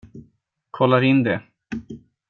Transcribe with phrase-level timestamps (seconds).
[0.79, 1.39] Kollar in det.